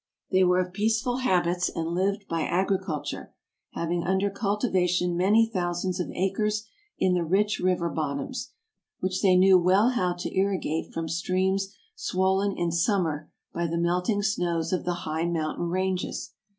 [0.31, 3.35] They were of peaceful habits and lived by agriculture,
[3.73, 6.65] having under cultivation many thousands of acres
[6.97, 8.51] in the rich river bottoms,
[8.99, 14.23] which they knew well how to irrigate from streams swollen in summer by the melting
[14.23, 16.31] snows of the high mountain ranges.